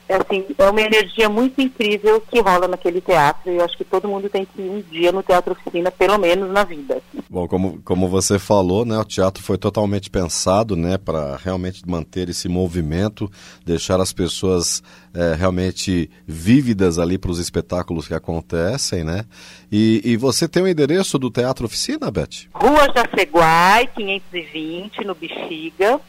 assim, 0.09 0.45
é 0.59 0.69
uma 0.69 0.81
energia 0.81 1.29
muito 1.29 1.61
incrível 1.61 2.21
que 2.21 2.41
rola 2.41 2.69
naquele 2.69 3.01
teatro 3.01 3.51
e 3.51 3.57
eu 3.57 3.65
acho 3.65 3.77
que 3.77 3.85
todo 3.85 4.09
mundo 4.09 4.29
tem 4.29 4.45
que 4.45 4.61
ir 4.61 4.69
um 4.69 4.83
dia 4.83 5.13
no 5.13 5.23
Teatro 5.23 5.53
Oficina, 5.53 5.91
pelo 5.91 6.19
menos 6.19 6.51
na 6.51 6.65
vida. 6.65 7.01
Bom, 7.31 7.49
como, 7.49 7.81
como 7.83 8.09
você 8.09 8.39
falou, 8.39 8.85
né, 8.85 8.99
o 8.99 9.05
teatro 9.05 9.43
foi 9.43 9.57
totalmente 9.57 10.11
pensado, 10.11 10.77
né, 10.77 10.99
para 10.99 11.37
realmente 11.37 11.83
manter 11.89 12.29
esse 12.29 12.49
movimento, 12.49 13.31
deixar 13.65 14.01
as 14.01 14.13
pessoas 14.13 14.83
é, 15.15 15.35
realmente 15.35 16.11
vívidas 16.27 16.99
ali 16.99 17.17
para 17.17 17.31
os 17.31 17.39
espetáculos 17.39 18.09
que 18.09 18.15
acontecem, 18.15 19.05
né? 19.05 19.25
E, 19.71 20.01
e 20.05 20.17
você 20.17 20.49
tem 20.49 20.63
o 20.63 20.69
endereço 20.69 21.19
do 21.19 21.31
Teatro 21.31 21.67
Oficina, 21.67 22.11
Beth? 22.11 22.49
Rua 22.55 22.87
Jaceguai, 22.95 23.87
520, 23.95 25.05
no 25.05 25.15
Bexiga, 25.15 26.01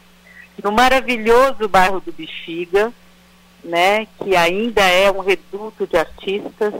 no 0.62 0.72
maravilhoso 0.72 1.68
bairro 1.68 2.00
do 2.00 2.12
Bexiga, 2.12 2.92
né, 3.64 4.06
que 4.22 4.36
ainda 4.36 4.82
é 4.82 5.10
um 5.10 5.20
reduto 5.20 5.86
de 5.86 5.96
artistas, 5.96 6.74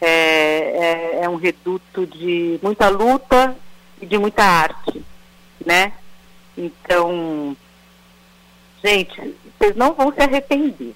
é, 0.00 0.06
é, 0.08 1.24
é, 1.24 1.28
um 1.28 1.36
reduto 1.36 2.06
de 2.06 2.58
muita 2.62 2.88
luta 2.88 3.56
e 4.00 4.06
de 4.06 4.16
muita 4.16 4.42
arte, 4.42 5.02
né? 5.64 5.92
Então, 6.56 7.56
gente, 8.82 9.34
vocês 9.58 9.76
não 9.76 9.92
vão 9.92 10.12
se 10.12 10.20
arrepender. 10.20 10.94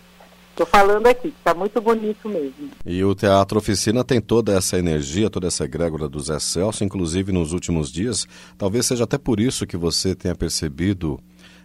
Estou 0.50 0.66
falando 0.66 1.08
aqui, 1.08 1.34
está 1.36 1.52
muito 1.52 1.80
bonito 1.80 2.28
mesmo. 2.28 2.70
E 2.86 3.02
o 3.02 3.12
Teatro 3.12 3.58
Oficina 3.58 4.04
tem 4.04 4.20
toda 4.20 4.56
essa 4.56 4.78
energia, 4.78 5.28
toda 5.28 5.48
essa 5.48 5.64
egrégora 5.64 6.08
do 6.08 6.20
Zé 6.20 6.38
Celso, 6.38 6.84
inclusive 6.84 7.32
nos 7.32 7.52
últimos 7.52 7.90
dias. 7.90 8.24
Talvez 8.56 8.86
seja 8.86 9.02
até 9.02 9.18
por 9.18 9.40
isso 9.40 9.66
que 9.66 9.76
você 9.76 10.14
tenha 10.14 10.34
percebido 10.34 11.18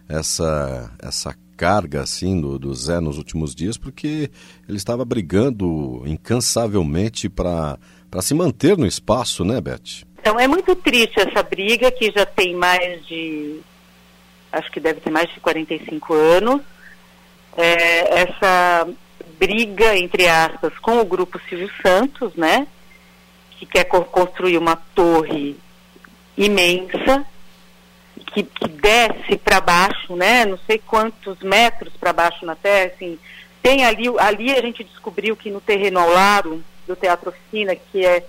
essa, 0.08 0.92
essa 0.98 1.36
carga 1.60 2.00
assim 2.00 2.40
do, 2.40 2.58
do 2.58 2.74
Zé 2.74 3.00
nos 3.00 3.18
últimos 3.18 3.54
dias, 3.54 3.76
porque 3.76 4.30
ele 4.66 4.78
estava 4.78 5.04
brigando 5.04 6.02
incansavelmente 6.06 7.28
para 7.28 7.76
se 8.22 8.32
manter 8.32 8.78
no 8.78 8.86
espaço, 8.86 9.44
né, 9.44 9.60
Beth? 9.60 10.06
Então 10.18 10.40
é 10.40 10.48
muito 10.48 10.74
triste 10.74 11.20
essa 11.20 11.42
briga 11.42 11.90
que 11.92 12.10
já 12.12 12.24
tem 12.24 12.56
mais 12.56 13.06
de. 13.06 13.60
Acho 14.50 14.72
que 14.72 14.80
deve 14.80 15.00
ter 15.00 15.10
mais 15.10 15.28
de 15.34 15.38
45 15.38 16.14
anos. 16.14 16.62
É, 17.54 18.22
essa 18.22 18.88
briga, 19.38 19.94
entre 19.98 20.26
aspas, 20.28 20.72
com 20.78 20.98
o 20.98 21.04
grupo 21.04 21.38
Silvio 21.46 21.70
Santos, 21.82 22.34
né? 22.36 22.66
Que 23.50 23.66
quer 23.66 23.84
construir 23.84 24.56
uma 24.56 24.76
torre 24.76 25.56
imensa 26.38 27.26
que, 28.32 28.42
que 28.42 28.68
desce 28.68 29.36
para 29.36 29.60
baixo, 29.60 30.16
né? 30.16 30.44
Não 30.44 30.58
sei 30.66 30.78
quantos 30.78 31.38
metros 31.40 31.92
para 31.98 32.12
baixo 32.12 32.44
na 32.46 32.54
terra, 32.54 32.92
assim. 32.94 33.18
Tem 33.62 33.84
ali, 33.84 34.06
ali 34.18 34.52
a 34.52 34.62
gente 34.62 34.84
descobriu 34.84 35.36
que 35.36 35.50
no 35.50 35.60
terreno 35.60 35.98
ao 36.00 36.10
lado 36.10 36.62
do 36.86 36.96
Teatro 36.96 37.30
Oficina, 37.30 37.76
que 37.76 38.04
é 38.04 38.24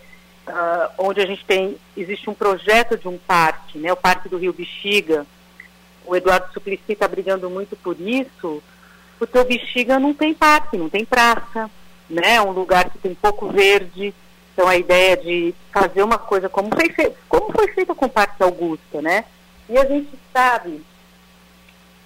uh, 0.48 0.92
onde 0.98 1.22
a 1.22 1.26
gente 1.26 1.46
tem, 1.46 1.78
existe 1.96 2.30
um 2.30 2.34
projeto 2.34 2.98
de 2.98 3.08
um 3.08 3.18
parque, 3.18 3.78
né? 3.78 3.92
O 3.94 3.98
Parque 3.98 4.30
do 4.30 4.38
Rio 4.38 4.54
Bexiga. 4.54 5.26
O 6.06 6.16
Eduardo 6.16 6.52
Suplicy 6.52 6.94
está 6.94 7.08
brigando 7.08 7.50
muito 7.50 7.76
por 7.76 7.96
isso, 8.00 8.62
porque 9.20 9.38
o 9.38 9.46
Bexiga 9.46 10.00
não 10.00 10.16
tem 10.16 10.34
parque, 10.34 10.78
não 10.78 10.90
tem 10.90 11.06
praça, 11.06 11.70
né? 12.10 12.36
É 12.36 12.42
um 12.42 12.52
lugar 12.52 12.90
que 12.90 12.98
tem 12.98 13.14
pouco 13.14 13.50
verde, 13.50 14.14
Então 14.54 14.68
a 14.68 14.76
ideia 14.76 15.16
de 15.16 15.54
fazer 15.72 16.02
uma 16.04 16.18
coisa 16.18 16.50
como 16.50 16.70
foi, 16.74 16.90
fe 16.90 17.12
como 17.30 17.54
foi 17.54 17.68
feita 17.70 17.94
com 17.94 18.08
o 18.08 18.10
Parque 18.10 18.42
Augusta, 18.42 19.02
né? 19.02 19.26
E 19.72 19.78
a 19.78 19.86
gente 19.86 20.10
sabe 20.34 20.82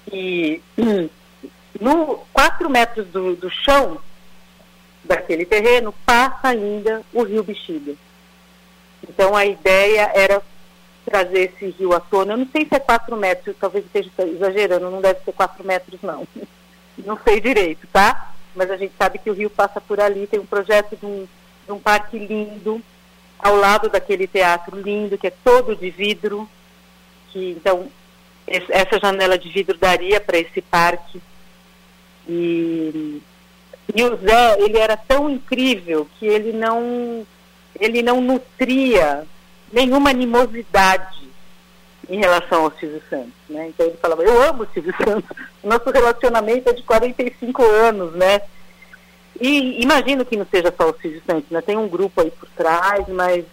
que 0.08 0.62
no 1.82 2.20
4 2.32 2.70
metros 2.70 3.08
do, 3.08 3.36
do 3.36 3.50
chão 3.50 3.98
daquele 5.04 5.48
terreno 5.48 5.92
passa 6.06 6.50
ainda 6.50 7.02
o 7.12 7.24
rio 7.24 7.44
Bexiga. 7.44 7.96
Então 9.10 9.36
a 9.36 9.48
ideia 9.48 10.12
era 10.14 10.44
trazer 11.04 11.52
esse 11.56 11.72
rio 11.72 11.94
à 11.94 12.00
tona. 12.00 12.34
Eu 12.34 12.38
não 12.38 12.48
sei 12.52 12.68
se 12.68 12.76
é 12.76 12.80
4 12.80 13.18
metros, 13.18 13.56
talvez 13.60 13.84
esteja 13.84 14.12
exagerando, 14.20 14.92
não 14.92 15.02
deve 15.02 15.22
ser 15.22 15.34
4 15.34 15.66
metros 15.66 16.00
não. 16.04 16.28
Não 16.98 17.20
sei 17.28 17.42
direito, 17.42 17.86
tá? 17.92 18.32
Mas 18.56 18.72
a 18.72 18.78
gente 18.78 18.94
sabe 18.98 19.20
que 19.20 19.30
o 19.30 19.34
rio 19.34 19.50
passa 19.50 19.82
por 19.82 20.00
ali, 20.00 20.28
tem 20.28 20.40
um 20.40 20.46
projeto 20.46 20.96
de 20.96 21.06
um, 21.06 21.28
de 21.66 21.72
um 21.74 21.78
parque 21.78 22.18
lindo, 22.18 22.82
ao 23.38 23.58
lado 23.58 23.90
daquele 23.90 24.28
teatro 24.28 24.80
lindo, 24.80 25.18
que 25.18 25.28
é 25.28 25.34
todo 25.44 25.76
de 25.76 25.90
vidro, 25.90 26.50
que 27.36 27.52
então 27.52 27.90
essa 28.48 28.98
janela 28.98 29.38
de 29.38 29.50
vidro 29.50 29.78
daria 29.78 30.22
para 30.22 30.38
esse 30.38 30.62
parque. 30.62 31.22
E, 32.30 33.22
e 33.94 34.04
o 34.04 34.16
Zé, 34.18 34.62
ele 34.62 34.78
era 34.78 34.96
tão 34.96 35.30
incrível 35.30 36.08
que 36.18 36.26
ele 36.26 36.54
não, 36.54 37.28
ele 37.78 38.02
não 38.02 38.22
nutria 38.22 39.26
nenhuma 39.72 40.12
animosidade 40.12 41.26
em 42.08 42.20
relação 42.20 42.64
ao 42.64 42.72
Silvio 42.80 43.02
Santos, 43.10 43.34
né? 43.50 43.68
Então 43.68 43.86
ele 43.86 43.98
falava, 43.98 44.24
eu 44.24 44.42
amo 44.44 44.64
o 44.64 44.68
Silvio 44.74 44.94
Santos, 45.04 45.36
nosso 45.64 45.90
relacionamento 45.90 46.70
é 46.70 46.74
de 46.74 46.84
45 46.84 47.64
anos, 47.64 48.14
né? 48.14 48.42
E 49.42 49.82
imagino 49.82 50.24
que 50.24 50.38
não 50.38 50.46
seja 50.46 50.74
só 50.78 50.90
o 50.90 50.96
Silvio 51.02 51.22
Santos, 51.26 51.50
né? 51.50 51.62
Tem 51.62 51.76
um 51.76 51.90
grupo 51.90 52.22
aí 52.22 52.32
por 52.32 52.48
trás, 52.50 53.08
mas 53.10 53.44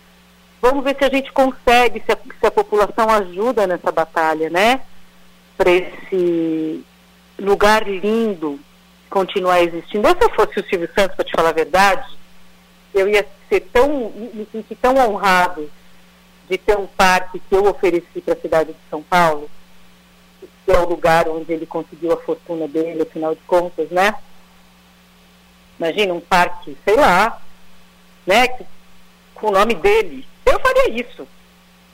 vamos 0.63 0.85
ver 0.85 0.97
se 0.97 1.05
a 1.05 1.11
gente 1.11 1.33
consegue, 1.33 2.01
se 2.07 2.13
a, 2.13 2.17
se 2.17 2.47
a 2.47 2.51
população 2.51 3.11
ajuda 3.11 3.67
nessa 3.67 3.91
batalha, 3.91 4.49
né? 4.49 4.81
Para 5.59 5.73
esse 5.73 6.85
lugar 7.39 7.87
lindo 7.87 8.59
continuar 9.11 9.61
existindo. 9.61 10.07
Eu, 10.07 10.17
se 10.17 10.25
eu 10.25 10.31
fosse 10.31 10.61
o 10.61 10.69
Silvio 10.69 10.89
Santos, 10.95 11.17
para 11.17 11.25
te 11.25 11.33
falar 11.33 11.49
a 11.49 11.53
verdade, 11.53 12.17
eu 12.95 13.09
ia 13.09 13.27
ser 13.49 13.61
tão, 13.73 14.11
me 14.33 14.47
sentir 14.53 14.77
tão 14.77 14.97
honrado 14.97 15.69
de 16.49 16.57
ter 16.57 16.79
um 16.79 16.87
parque 16.87 17.41
que 17.41 17.55
eu 17.55 17.67
ofereci 17.67 18.21
para 18.25 18.35
a 18.35 18.41
cidade 18.41 18.73
de 18.73 18.79
São 18.89 19.03
Paulo, 19.03 19.51
que 20.65 20.71
é 20.71 20.79
o 20.79 20.89
lugar 20.89 21.29
onde 21.29 21.53
ele 21.53 21.67
conseguiu 21.67 22.13
a 22.13 22.17
fortuna 22.17 22.69
dele, 22.69 23.03
afinal 23.03 23.35
de 23.35 23.41
contas, 23.43 23.91
né? 23.91 24.15
Imagina 25.79 26.15
um 26.15 26.21
parque, 26.21 26.77
sei 26.85 26.97
lá, 26.97 27.41
né? 28.25 28.47
Com 29.35 29.49
o 29.49 29.51
nome 29.51 29.75
dele. 29.75 30.32
Eu 30.45 30.59
faria 30.61 31.01
isso. 31.01 31.27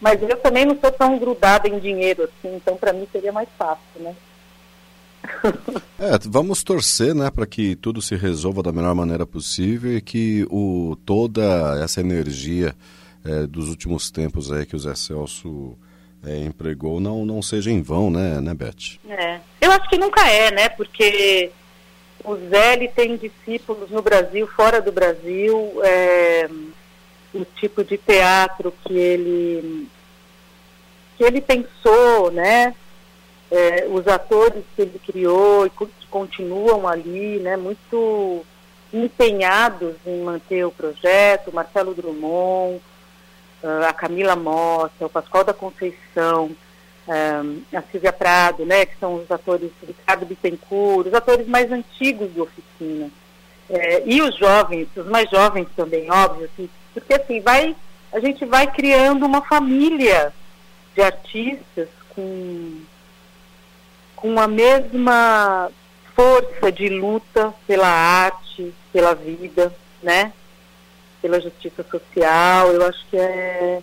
Mas 0.00 0.22
eu 0.22 0.36
também 0.36 0.64
não 0.64 0.78
sou 0.78 0.92
tão 0.92 1.18
grudada 1.18 1.68
em 1.68 1.78
dinheiro 1.78 2.24
assim, 2.24 2.54
então 2.54 2.76
para 2.76 2.92
mim 2.92 3.06
seria 3.10 3.32
mais 3.32 3.48
fácil, 3.58 4.00
né? 4.00 4.14
É, 6.00 6.16
vamos 6.26 6.62
torcer, 6.62 7.12
né, 7.12 7.28
para 7.28 7.44
que 7.44 7.74
tudo 7.74 8.00
se 8.00 8.14
resolva 8.14 8.62
da 8.62 8.70
melhor 8.70 8.94
maneira 8.94 9.26
possível 9.26 9.96
e 9.96 10.00
que 10.00 10.46
o, 10.48 10.96
toda 11.04 11.76
essa 11.82 12.00
energia 12.00 12.72
é, 13.24 13.48
dos 13.48 13.68
últimos 13.68 14.08
tempos 14.08 14.52
aí 14.52 14.64
que 14.64 14.76
o 14.76 14.78
Zé 14.78 14.94
Celso 14.94 15.76
é, 16.24 16.44
empregou 16.44 17.00
não, 17.00 17.26
não 17.26 17.42
seja 17.42 17.68
em 17.68 17.82
vão, 17.82 18.12
né, 18.12 18.40
né, 18.40 18.54
Beth? 18.54 18.98
É. 19.08 19.40
Eu 19.60 19.72
acho 19.72 19.88
que 19.88 19.98
nunca 19.98 20.24
é, 20.30 20.52
né? 20.52 20.68
Porque 20.68 21.50
o 22.24 22.36
Zé 22.48 22.74
ele 22.74 22.88
tem 22.88 23.16
discípulos 23.16 23.90
no 23.90 24.00
Brasil, 24.00 24.46
fora 24.46 24.80
do 24.80 24.92
Brasil, 24.92 25.72
é, 25.82 26.48
o 27.34 27.44
tipo 27.44 27.84
de 27.84 27.98
teatro 27.98 28.72
que 28.84 28.94
ele 28.94 29.88
que 31.16 31.24
ele 31.24 31.40
pensou, 31.40 32.30
né? 32.30 32.74
É, 33.50 33.86
os 33.90 34.06
atores 34.06 34.62
que 34.76 34.82
ele 34.82 35.00
criou 35.04 35.66
e 35.66 35.70
que 35.70 35.88
continuam 36.10 36.86
ali, 36.86 37.38
né? 37.38 37.56
Muito 37.56 38.44
empenhados 38.92 39.94
em 40.06 40.22
manter 40.22 40.64
o 40.64 40.70
projeto, 40.70 41.52
Marcelo 41.52 41.94
Drummond, 41.94 42.80
ah, 43.62 43.88
a 43.88 43.92
Camila 43.92 44.36
Mota, 44.36 45.06
o 45.06 45.10
Pascoal 45.10 45.44
da 45.44 45.52
Conceição, 45.52 46.50
ah, 47.08 47.42
a 47.74 47.82
Silvia 47.90 48.12
Prado, 48.12 48.64
né, 48.64 48.86
que 48.86 48.98
são 48.98 49.16
os 49.16 49.30
atores, 49.30 49.70
Ricardo 49.86 50.26
Bittencourt, 50.26 51.08
os 51.08 51.14
atores 51.14 51.46
mais 51.46 51.70
antigos 51.70 52.30
do 52.30 52.42
Oficina. 52.42 53.10
É, 53.70 54.02
e 54.06 54.22
os 54.22 54.34
jovens, 54.36 54.88
os 54.96 55.06
mais 55.06 55.28
jovens 55.28 55.68
também, 55.76 56.10
óbvio, 56.10 56.46
assim, 56.46 56.70
porque 56.94 57.14
assim, 57.14 57.40
vai, 57.40 57.76
a 58.12 58.20
gente 58.20 58.44
vai 58.44 58.66
criando 58.66 59.24
uma 59.26 59.42
família 59.42 60.32
de 60.94 61.02
artistas 61.02 61.88
com, 62.10 62.80
com 64.16 64.40
a 64.40 64.48
mesma 64.48 65.70
força 66.14 66.72
de 66.72 66.88
luta 66.88 67.54
pela 67.66 67.88
arte, 67.88 68.74
pela 68.92 69.14
vida, 69.14 69.72
né? 70.02 70.32
pela 71.20 71.40
justiça 71.40 71.84
social. 71.90 72.72
Eu 72.72 72.86
acho 72.86 73.06
que 73.10 73.16
é, 73.16 73.82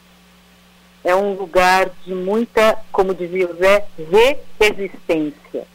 é 1.04 1.16
um 1.16 1.34
lugar 1.34 1.90
de 2.06 2.14
muita, 2.14 2.78
como 2.92 3.14
dizia 3.14 3.50
o 3.50 3.56
Zé, 3.56 3.86
resistência. 4.60 5.66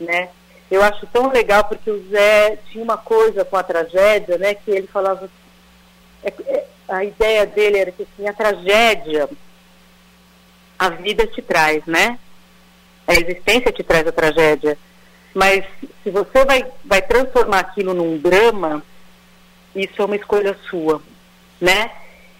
Né? 0.00 0.28
Eu 0.70 0.82
acho 0.82 1.06
tão 1.06 1.30
legal 1.30 1.64
porque 1.64 1.90
o 1.90 2.08
Zé 2.08 2.58
tinha 2.70 2.82
uma 2.82 2.96
coisa 2.96 3.44
com 3.44 3.56
a 3.56 3.62
tragédia, 3.62 4.38
né, 4.38 4.54
que 4.54 4.70
ele 4.70 4.86
falava. 4.86 5.26
É, 5.26 5.43
a 6.88 7.04
ideia 7.04 7.46
dele 7.46 7.78
era 7.78 7.92
que 7.92 8.02
assim, 8.02 8.28
a 8.28 8.32
tragédia, 8.32 9.28
a 10.78 10.88
vida 10.90 11.26
te 11.26 11.40
traz, 11.42 11.84
né? 11.86 12.18
A 13.06 13.14
existência 13.14 13.72
te 13.72 13.82
traz 13.82 14.06
a 14.06 14.12
tragédia. 14.12 14.78
Mas 15.34 15.64
se 16.02 16.10
você 16.10 16.44
vai, 16.44 16.64
vai 16.84 17.02
transformar 17.02 17.60
aquilo 17.60 17.92
num 17.92 18.16
drama, 18.18 18.82
isso 19.74 20.00
é 20.00 20.04
uma 20.04 20.16
escolha 20.16 20.56
sua, 20.70 21.02
né? 21.60 21.90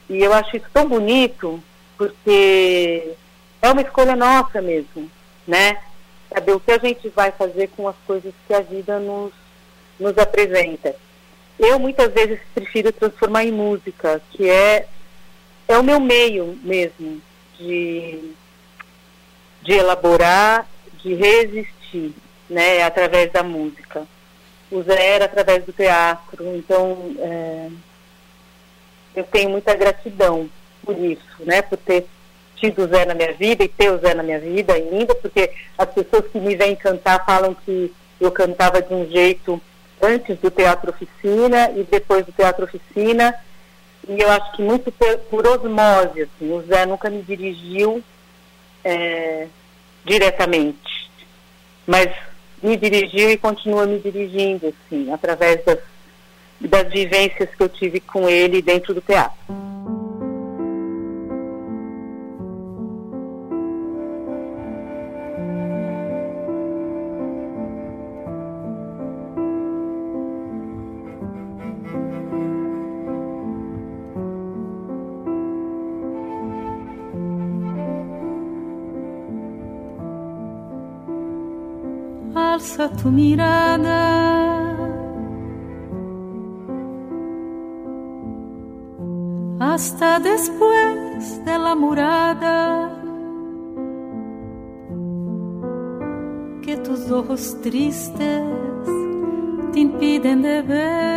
E 0.09 0.19
eu 0.19 0.33
acho 0.33 0.57
isso 0.57 0.67
tão 0.73 0.89
bonito, 0.89 1.63
porque 1.97 3.15
é 3.61 3.71
uma 3.71 3.83
escolha 3.83 4.15
nossa 4.15 4.61
mesmo, 4.61 5.11
né? 5.47 5.79
Saber 6.33 6.53
o 6.53 6.61
que 6.61 6.73
a 6.73 6.79
gente 6.79 7.09
vai 7.09 7.33
fazer 7.33 7.69
com 7.77 7.89
as 7.89 7.97
coisas 8.07 8.33
que 8.47 8.55
a 8.55 8.61
vida 8.61 8.99
nos, 8.99 9.33
nos 9.99 10.17
apresenta. 10.19 10.95
Eu 11.59 11.79
muitas 11.79 12.13
vezes 12.13 12.39
prefiro 12.55 12.93
transformar 12.93 13.45
em 13.45 13.53
música, 13.53 14.21
que 14.31 14.49
é, 14.49 14.87
é 15.69 15.79
o 15.79 15.83
meu 15.83 16.01
meio 16.01 16.59
mesmo 16.63 17.21
de, 17.59 18.33
de 19.63 19.73
elaborar, 19.73 20.67
de 21.03 21.15
resistir, 21.15 22.13
né, 22.49 22.83
através 22.83 23.31
da 23.31 23.43
música. 23.43 24.07
O 24.71 24.83
Zé 24.83 25.15
era 25.15 25.27
através 25.27 25.65
do 25.65 25.73
teatro, 25.73 26.57
então 26.57 27.15
é, 27.19 27.69
eu 29.15 29.25
tenho 29.25 29.51
muita 29.51 29.75
gratidão 29.75 30.51
por 30.85 30.99
isso, 30.99 31.23
né, 31.41 31.63
por 31.63 31.79
ter 31.79 32.07
tido 32.57 32.85
o 32.85 32.89
Zé 32.89 33.05
na 33.05 33.15
minha 33.15 33.33
vida 33.33 33.63
e 33.63 33.69
ter 33.69 33.91
o 33.91 33.99
Zé 33.99 34.15
na 34.15 34.23
minha 34.23 34.41
vida 34.41 34.73
ainda, 34.73 35.15
porque 35.15 35.51
as 35.79 35.89
pessoas 35.91 36.27
que 36.33 36.41
me 36.41 36.57
vêm 36.57 36.75
cantar 36.75 37.25
falam 37.25 37.55
que 37.55 37.93
eu 38.21 38.33
cantava 38.33 38.83
de 38.83 38.93
um 38.93 39.09
jeito 39.09 39.61
antes 40.05 40.39
do 40.39 40.51
Teatro 40.51 40.91
Oficina 40.91 41.71
e 41.77 41.85
depois 41.85 42.25
do 42.25 42.33
Teatro 42.33 42.65
Oficina, 42.65 43.35
e 44.09 44.21
eu 44.21 44.31
acho 44.31 44.53
que 44.53 44.63
muito 44.63 44.93
por, 44.93 45.19
por 45.31 45.47
osmose, 45.47 46.23
assim, 46.23 46.53
o 46.53 46.63
Zé 46.63 46.85
nunca 46.87 47.09
me 47.09 47.23
dirigiu 47.23 48.03
é, 48.85 49.47
diretamente, 50.05 51.11
mas 51.87 52.09
me 52.63 52.77
dirigiu 52.77 53.31
e 53.31 53.37
continua 53.37 53.87
me 53.87 53.99
dirigindo, 53.99 54.69
assim, 54.69 55.13
através 55.13 55.65
das, 55.65 55.79
das 56.61 56.93
vivências 56.93 57.49
que 57.55 57.63
eu 57.63 57.69
tive 57.69 58.01
com 58.01 58.29
ele 58.29 58.63
dentro 58.63 58.95
do 58.95 59.01
teatro. 59.01 59.74
Alza 82.75 82.89
tu 82.97 83.11
mirada. 83.11 84.03
Hasta 89.61 90.21
después 90.21 91.45
de 91.45 91.59
la 91.59 91.75
murada, 91.75 92.91
que 96.63 96.77
tus 96.77 97.11
ojos 97.11 97.57
tristes 97.63 98.43
te 99.73 99.81
impiden 99.81 100.43
de 100.43 100.63
ver. 100.63 101.15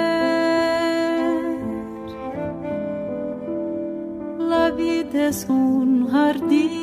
vida 4.76 5.30
es 5.30 5.48
un 5.50 6.08
jardín. 6.12 6.78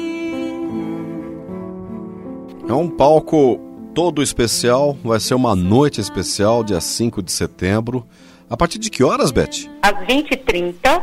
É 2.66 2.72
um 2.72 2.88
palco 2.88 3.63
todo 3.94 4.22
especial, 4.22 4.98
vai 5.04 5.20
ser 5.20 5.34
uma 5.34 5.54
noite 5.54 6.00
especial, 6.00 6.64
dia 6.64 6.80
5 6.80 7.22
de 7.22 7.30
setembro. 7.30 8.04
A 8.50 8.56
partir 8.56 8.78
de 8.78 8.90
que 8.90 9.04
horas, 9.04 9.30
Beth? 9.30 9.70
Às 9.80 9.94
20h30. 10.06 11.02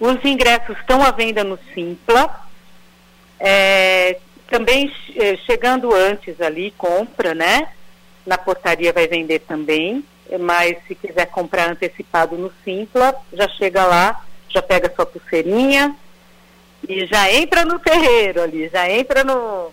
Os 0.00 0.24
ingressos 0.24 0.76
estão 0.78 1.02
à 1.02 1.12
venda 1.12 1.44
no 1.44 1.58
Simpla. 1.72 2.44
É, 3.38 4.18
também 4.50 4.92
eh, 5.14 5.36
chegando 5.46 5.94
antes 5.94 6.40
ali, 6.40 6.72
compra, 6.76 7.34
né? 7.34 7.68
Na 8.26 8.36
portaria 8.36 8.92
vai 8.92 9.06
vender 9.06 9.40
também. 9.40 10.04
Mas 10.40 10.76
se 10.88 10.94
quiser 10.96 11.26
comprar 11.26 11.70
antecipado 11.70 12.36
no 12.36 12.52
Simpla, 12.64 13.14
já 13.32 13.48
chega 13.48 13.84
lá, 13.84 14.24
já 14.48 14.60
pega 14.60 14.92
sua 14.94 15.06
pulseirinha 15.06 15.94
e 16.88 17.06
já 17.06 17.32
entra 17.32 17.64
no 17.64 17.78
terreiro 17.78 18.42
ali, 18.42 18.68
já 18.68 18.90
entra 18.90 19.22
no, 19.22 19.70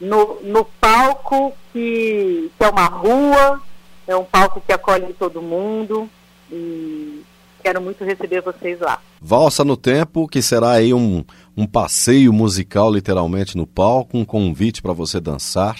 no, 0.00 0.40
no 0.42 0.64
palco 0.80 1.52
que, 1.72 2.50
que 2.56 2.64
é 2.64 2.68
uma 2.68 2.86
rua, 2.86 3.62
é 4.06 4.16
um 4.16 4.24
palco 4.24 4.60
que 4.60 4.72
acolhe 4.72 5.12
todo 5.14 5.42
mundo 5.42 6.08
e 6.50 7.22
quero 7.62 7.80
muito 7.80 8.04
receber 8.04 8.42
vocês 8.42 8.78
lá. 8.80 9.00
Valsa 9.20 9.64
no 9.64 9.76
Tempo, 9.76 10.28
que 10.28 10.40
será 10.40 10.72
aí 10.72 10.94
um, 10.94 11.24
um 11.56 11.66
passeio 11.66 12.32
musical 12.32 12.92
literalmente 12.92 13.56
no 13.56 13.66
palco, 13.66 14.16
um 14.16 14.24
convite 14.24 14.80
para 14.80 14.92
você 14.92 15.20
dançar 15.20 15.76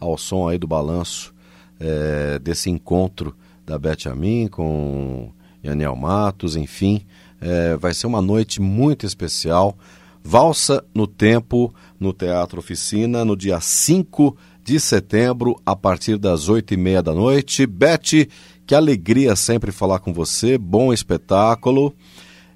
ao 0.00 0.18
som 0.18 0.48
aí 0.48 0.58
do 0.58 0.66
balanço 0.66 1.32
é, 1.78 2.38
desse 2.38 2.70
encontro 2.70 3.34
da 3.64 3.78
Beth 3.78 4.06
Amin 4.10 4.48
com 4.48 5.30
Yaniel 5.62 5.94
Matos, 5.94 6.56
enfim, 6.56 7.06
é, 7.40 7.76
vai 7.76 7.94
ser 7.94 8.06
uma 8.06 8.20
noite 8.20 8.60
muito 8.60 9.06
especial. 9.06 9.76
Valsa 10.22 10.84
no 10.94 11.06
Tempo, 11.06 11.74
no 11.98 12.12
Teatro 12.12 12.60
Oficina, 12.60 13.24
no 13.24 13.36
dia 13.36 13.60
5 13.60 14.36
de 14.62 14.78
setembro, 14.78 15.60
a 15.64 15.74
partir 15.74 16.18
das 16.18 16.48
oito 16.48 16.74
e 16.74 16.76
meia 16.76 17.02
da 17.02 17.12
noite. 17.14 17.66
Beth, 17.66 18.28
que 18.66 18.74
alegria 18.74 19.34
sempre 19.34 19.72
falar 19.72 19.98
com 19.98 20.12
você, 20.12 20.56
bom 20.58 20.92
espetáculo. 20.92 21.94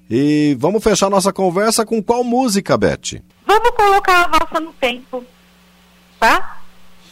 E 0.09 0.55
vamos 0.59 0.83
fechar 0.83 1.09
nossa 1.09 1.33
conversa 1.33 1.85
com 1.85 2.01
qual 2.01 2.23
música, 2.23 2.77
Beth? 2.77 3.21
Vamos 3.45 3.71
colocar 3.71 4.25
a 4.25 4.37
valsa 4.37 4.59
no 4.59 4.71
tempo, 4.73 5.23
tá? 6.19 6.59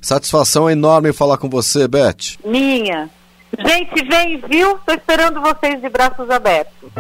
Satisfação 0.02 0.70
enorme 0.70 1.12
falar 1.12 1.38
com 1.38 1.50
você, 1.50 1.88
Beth. 1.88 2.38
Minha. 2.46 3.10
Gente, 3.58 4.04
vem, 4.06 4.42
viu? 4.48 4.78
Tô 4.86 4.94
esperando 4.94 5.42
vocês 5.42 5.82
de 5.82 5.90
braços 5.90 6.30
abertos. 6.30 6.92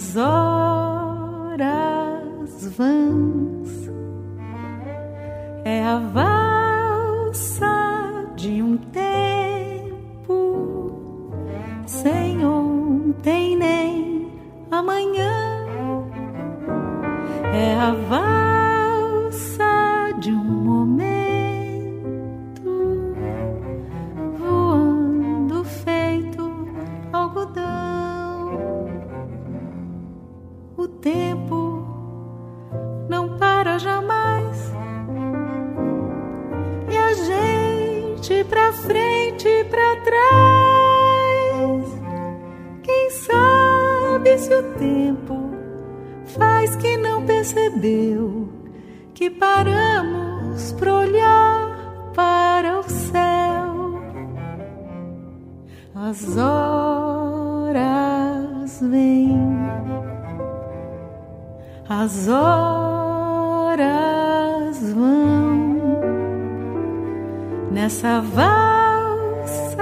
Nas 0.00 0.16
horas 0.16 1.60
vãs. 2.76 3.90
É 5.64 5.84
a 5.84 5.98
gente 38.30 38.44
pra 38.44 38.72
frente 38.72 39.64
pra 39.68 39.96
trás. 40.04 40.20
Quem 42.82 43.10
sabe 43.10 44.38
se 44.38 44.54
o 44.54 44.62
tempo 44.74 45.50
faz 46.38 46.76
que 46.76 46.96
não 46.96 47.26
percebeu 47.26 48.48
que 49.14 49.28
paramos 49.30 50.70
pra 50.72 50.94
olhar 50.94 52.12
para 52.14 52.78
o 52.78 52.84
céu. 52.84 54.00
As 55.94 56.36
horas 56.36 57.90
vêm, 58.80 59.36
as 61.88 62.28
horas 62.28 64.09
nessa 67.80 68.20
valsa, 68.20 69.78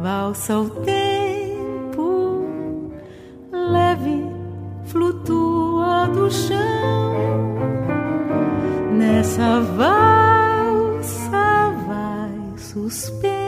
valsa 0.00 0.60
o 0.60 0.70
tempo 0.84 2.46
leve 3.50 4.24
flutua 4.84 6.06
do 6.06 6.30
chão. 6.30 6.56
Nessa 8.92 9.60
valsa 9.76 10.12
vai 11.88 12.58
suspenso 12.58 13.42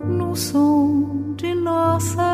no 0.00 0.34
som 0.34 1.34
de 1.36 1.54
nossa 1.54 2.33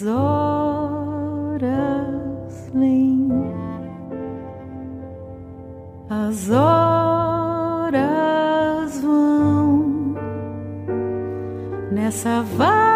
As 0.00 0.06
horas 0.06 1.60
vêm, 2.72 3.28
as 6.08 6.48
horas 6.50 8.00
vão. 9.02 10.14
Nessa 11.92 12.40
valsa, 12.56 12.89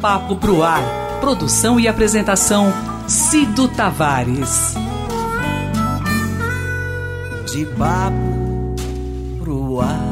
Papo 0.00 0.34
Pro 0.36 0.62
Ar. 0.62 0.82
Produção 1.20 1.78
e 1.78 1.86
apresentação 1.86 2.72
Cido 3.08 3.68
Tavares. 3.68 4.74
De 7.52 7.66
papo 7.66 8.74
pro 9.38 9.80
ar. 9.80 10.09